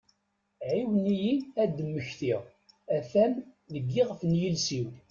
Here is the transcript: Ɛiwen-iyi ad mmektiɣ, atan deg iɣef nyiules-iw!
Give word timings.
Ɛiwen-iyi 0.69 1.33
ad 1.61 1.75
mmektiɣ, 1.87 2.41
atan 2.95 3.33
deg 3.73 3.85
iɣef 4.01 4.19
nyiules-iw! 4.29 4.87